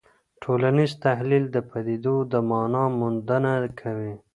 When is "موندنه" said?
2.99-3.51